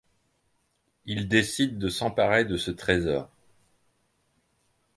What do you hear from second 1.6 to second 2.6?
de s'emparer de